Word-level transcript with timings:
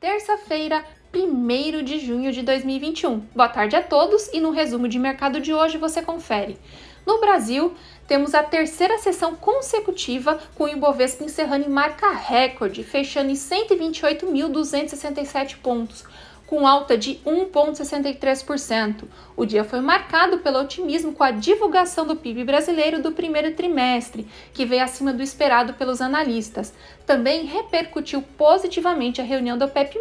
terça-feira, 0.00 0.84
1 1.12 1.82
de 1.82 1.98
junho 1.98 2.30
de 2.30 2.40
2021. 2.42 3.18
Boa 3.34 3.48
tarde 3.48 3.74
a 3.74 3.82
todos 3.82 4.28
e 4.32 4.40
no 4.40 4.52
resumo 4.52 4.86
de 4.86 4.96
mercado 4.96 5.40
de 5.40 5.52
hoje 5.52 5.76
você 5.76 6.00
confere. 6.00 6.56
No 7.04 7.18
Brasil, 7.18 7.74
temos 8.06 8.32
a 8.32 8.44
terceira 8.44 8.96
sessão 8.98 9.34
consecutiva 9.34 10.38
com 10.54 10.62
o 10.64 10.68
Ibovespa 10.68 11.24
encerrando 11.24 11.66
em 11.66 11.70
marca 11.70 12.12
recorde, 12.12 12.84
fechando 12.84 13.30
em 13.30 13.34
128.267 13.34 15.56
pontos, 15.56 16.04
com 16.48 16.66
alta 16.66 16.96
de 16.96 17.20
1,63%. 17.26 19.04
O 19.36 19.44
dia 19.44 19.64
foi 19.64 19.80
marcado 19.80 20.38
pelo 20.38 20.58
otimismo 20.58 21.12
com 21.12 21.22
a 21.22 21.30
divulgação 21.30 22.06
do 22.06 22.16
PIB 22.16 22.42
brasileiro 22.42 23.02
do 23.02 23.12
primeiro 23.12 23.54
trimestre, 23.54 24.26
que 24.54 24.64
veio 24.64 24.82
acima 24.82 25.12
do 25.12 25.22
esperado 25.22 25.74
pelos 25.74 26.00
analistas. 26.00 26.72
Também 27.04 27.44
repercutiu 27.44 28.22
positivamente 28.22 29.20
a 29.20 29.24
reunião 29.24 29.58
do 29.58 29.66
OPEP+, 29.66 30.00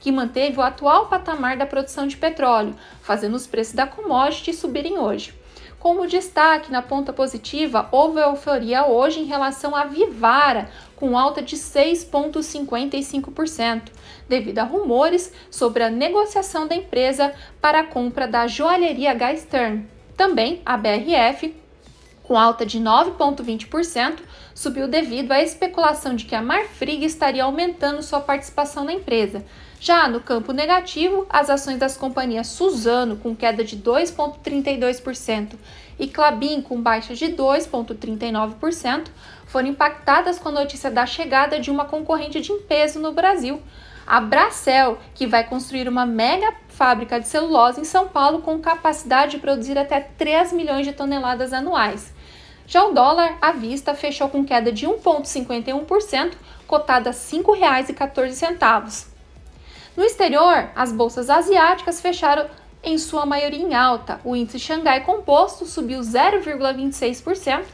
que 0.00 0.10
manteve 0.10 0.58
o 0.58 0.62
atual 0.62 1.06
patamar 1.06 1.56
da 1.56 1.64
produção 1.64 2.08
de 2.08 2.16
petróleo, 2.16 2.74
fazendo 3.00 3.36
os 3.36 3.46
preços 3.46 3.74
da 3.74 3.86
commodity 3.86 4.52
subirem 4.52 4.98
hoje. 4.98 5.32
Como 5.78 6.08
destaque 6.08 6.72
na 6.72 6.82
ponta 6.82 7.12
positiva, 7.12 7.88
houve 7.92 8.20
euforia 8.20 8.84
hoje 8.86 9.20
em 9.20 9.26
relação 9.26 9.76
à 9.76 9.84
Vivara, 9.84 10.68
com 10.96 11.16
alta 11.16 11.40
de 11.40 11.56
6,55%, 11.56 13.82
devido 14.28 14.58
a 14.58 14.64
rumores 14.64 15.32
sobre 15.48 15.84
a 15.84 15.90
negociação 15.90 16.66
da 16.66 16.74
empresa 16.74 17.32
para 17.60 17.78
a 17.80 17.84
compra 17.84 18.26
da 18.26 18.48
joalheria 18.48 19.16
Stern. 19.36 19.86
Também 20.16 20.60
a 20.66 20.76
BRF, 20.76 21.54
com 22.28 22.38
alta 22.38 22.66
de 22.66 22.78
9,20%, 22.78 24.18
subiu 24.54 24.86
devido 24.86 25.32
à 25.32 25.42
especulação 25.42 26.14
de 26.14 26.26
que 26.26 26.34
a 26.34 26.42
Marfrig 26.42 27.02
estaria 27.02 27.42
aumentando 27.42 28.02
sua 28.02 28.20
participação 28.20 28.84
na 28.84 28.92
empresa. 28.92 29.42
Já 29.80 30.06
no 30.06 30.20
campo 30.20 30.52
negativo, 30.52 31.26
as 31.30 31.48
ações 31.48 31.78
das 31.78 31.96
companhias 31.96 32.48
Suzano 32.48 33.16
com 33.16 33.34
queda 33.34 33.64
de 33.64 33.78
2,32% 33.78 35.54
e 35.98 36.06
Clabin 36.06 36.60
com 36.60 36.82
baixa 36.82 37.14
de 37.14 37.28
2,39% 37.28 39.06
foram 39.46 39.68
impactadas 39.68 40.38
com 40.38 40.50
a 40.50 40.52
notícia 40.52 40.90
da 40.90 41.06
chegada 41.06 41.58
de 41.58 41.70
uma 41.70 41.86
concorrente 41.86 42.42
de 42.42 42.52
peso 42.68 43.00
no 43.00 43.12
Brasil, 43.12 43.62
a 44.06 44.20
Bracel, 44.20 44.98
que 45.14 45.26
vai 45.26 45.44
construir 45.44 45.88
uma 45.88 46.04
mega 46.04 46.52
fábrica 46.68 47.18
de 47.18 47.26
celulose 47.26 47.80
em 47.80 47.84
São 47.84 48.06
Paulo 48.08 48.42
com 48.42 48.58
capacidade 48.58 49.32
de 49.32 49.38
produzir 49.38 49.78
até 49.78 50.00
3 50.00 50.52
milhões 50.52 50.86
de 50.86 50.92
toneladas 50.92 51.54
anuais. 51.54 52.17
Já 52.68 52.84
o 52.84 52.92
dólar 52.92 53.38
à 53.40 53.50
vista 53.50 53.94
fechou 53.94 54.28
com 54.28 54.44
queda 54.44 54.70
de 54.70 54.86
1,51%, 54.86 56.34
cotada 56.66 57.08
a 57.08 57.12
R$ 57.14 57.18
5,14. 57.18 59.06
No 59.96 60.04
exterior, 60.04 60.68
as 60.76 60.92
bolsas 60.92 61.30
asiáticas 61.30 61.98
fecharam 61.98 62.46
em 62.84 62.98
sua 62.98 63.24
maioria 63.24 63.64
em 63.64 63.74
alta. 63.74 64.20
O 64.22 64.36
índice 64.36 64.58
Xangai 64.58 65.02
Composto 65.02 65.64
subiu 65.64 66.00
0,26%, 66.00 67.64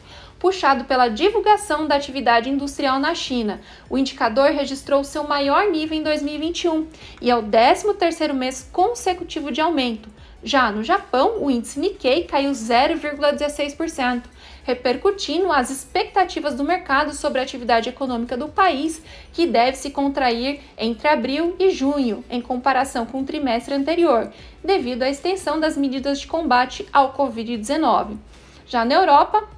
puxado 0.45 0.85
pela 0.85 1.09
divulgação 1.09 1.87
da 1.87 1.95
atividade 1.95 2.51
industrial 2.51 2.99
na 2.99 3.15
China. 3.15 3.63
O 3.89 3.97
indicador 3.97 4.51
registrou 4.51 5.03
seu 5.03 5.25
maior 5.25 5.71
nível 5.71 5.97
em 5.97 6.03
2021 6.03 6.87
e 7.23 7.31
é 7.31 7.35
o 7.35 7.43
13º 7.43 8.35
mês 8.35 8.69
consecutivo 8.71 9.51
de 9.51 9.63
aumento. 9.63 10.07
Já 10.43 10.71
no 10.71 10.85
Japão, 10.85 11.43
o 11.43 11.51
índice 11.51 11.81
Nikkei 11.81 12.25
caiu 12.25 12.51
0,16%, 12.51 14.25
repercutindo 14.65 15.51
as 15.51 15.71
expectativas 15.71 16.55
do 16.55 16.63
mercado 16.63 17.15
sobre 17.15 17.41
a 17.41 17.43
atividade 17.43 17.89
econômica 17.89 18.37
do 18.37 18.51
país, 18.51 19.01
que 19.33 19.47
deve 19.47 19.79
se 19.79 19.93
contrair 19.93 20.61
entre 20.77 21.09
abril 21.09 21.57
e 21.59 21.71
junho, 21.71 22.23
em 22.29 22.43
comparação 22.43 23.07
com 23.07 23.23
o 23.23 23.25
trimestre 23.25 23.73
anterior, 23.73 24.31
devido 24.63 25.05
à 25.05 25.09
extensão 25.09 25.59
das 25.59 25.75
medidas 25.75 26.21
de 26.21 26.27
combate 26.27 26.87
ao 26.93 27.15
Covid-19. 27.15 28.19
Já 28.67 28.85
na 28.85 28.95
Europa, 28.95 29.49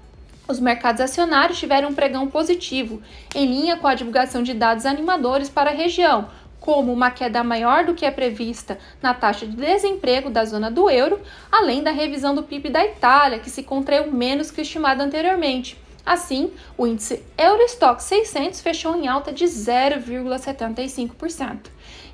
os 0.49 0.61
mercados 0.61 1.01
acionários 1.01 1.59
tiveram 1.59 1.89
um 1.89 1.95
pregão 1.95 2.29
positivo, 2.29 3.03
em 3.34 3.47
linha 3.47 3.77
com 3.77 3.87
a 3.87 3.95
divulgação 3.95 4.43
de 4.43 4.53
dados 4.55 4.87
animadores 4.87 5.49
para 5.49 5.71
a 5.71 5.75
região, 5.75 6.29
como 6.61 6.93
uma 6.93 7.11
queda 7.11 7.43
maior 7.45 7.84
do 7.84 7.95
que 7.95 8.05
é 8.05 8.11
prevista 8.11 8.77
na 9.01 9.15
taxa 9.15 9.47
de 9.47 9.56
desemprego 9.56 10.29
da 10.31 10.45
zona 10.45 10.69
do 10.71 10.91
euro, 10.91 11.21
além 11.51 11.83
da 11.83 11.91
revisão 11.91 12.35
do 12.35 12.43
PIB 12.43 12.69
da 12.71 12.85
Itália, 12.85 13.39
que 13.39 13.49
se 13.51 13.62
contraiu 13.62 14.11
menos 14.11 14.51
que 14.51 14.61
o 14.61 14.62
estimado 14.62 15.03
anteriormente. 15.03 15.79
Assim, 16.05 16.53
o 16.79 16.87
índice 16.87 17.23
Eurostock 17.37 18.03
600 18.03 18.61
fechou 18.61 18.97
em 18.97 19.09
alta 19.09 19.33
de 19.33 19.45
0,75%. 19.45 21.67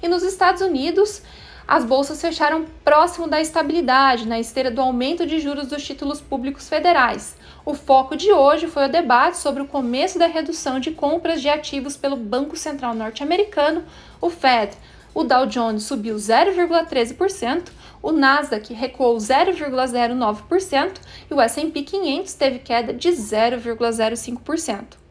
E 0.02 0.08
nos 0.08 0.22
Estados 0.22 0.62
Unidos, 0.62 1.22
as 1.66 1.84
bolsas 1.84 2.20
fecharam 2.20 2.66
próximo 2.84 3.28
da 3.28 3.40
estabilidade 3.40 4.26
na 4.26 4.38
esteira 4.40 4.70
do 4.70 4.80
aumento 4.80 5.26
de 5.26 5.40
juros 5.40 5.68
dos 5.68 5.84
títulos 5.84 6.20
públicos 6.20 6.68
federais. 6.68 7.36
O 7.64 7.74
foco 7.74 8.16
de 8.16 8.32
hoje 8.32 8.66
foi 8.66 8.86
o 8.86 8.92
debate 8.92 9.36
sobre 9.36 9.62
o 9.62 9.66
começo 9.66 10.18
da 10.18 10.26
redução 10.26 10.80
de 10.80 10.90
compras 10.90 11.40
de 11.40 11.48
ativos 11.48 11.96
pelo 11.96 12.16
Banco 12.16 12.56
Central 12.56 12.94
norte-americano, 12.94 13.84
o 14.20 14.28
Fed. 14.28 14.76
O 15.14 15.24
Dow 15.24 15.46
Jones 15.46 15.84
subiu 15.84 16.16
0,13%, 16.16 17.68
o 18.02 18.10
Nasdaq 18.10 18.72
recuou 18.72 19.16
0,09% 19.16 20.92
e 21.30 21.34
o 21.34 21.40
S&P 21.40 21.82
500 21.82 22.34
teve 22.34 22.58
queda 22.58 22.92
de 22.92 23.10
0,05%. 23.10 25.01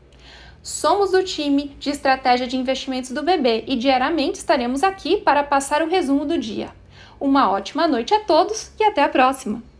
Somos 0.64 1.10
do 1.10 1.24
time 1.24 1.76
de 1.80 1.90
estratégia 1.90 2.46
de 2.46 2.56
investimentos 2.56 3.10
do 3.12 3.24
BB 3.24 3.66
e 3.68 3.76
diariamente 3.76 4.38
estaremos 4.38 4.84
aqui 4.84 5.18
para 5.18 5.44
passar 5.44 5.82
o 5.82 5.90
resumo 5.90 6.24
do 6.24 6.38
dia. 6.38 6.70
Uma 7.20 7.50
ótima 7.50 7.88
noite 7.88 8.14
a 8.14 8.20
todos 8.20 8.72
e 8.80 8.84
até 8.84 9.04
a 9.04 9.10
próxima! 9.10 9.71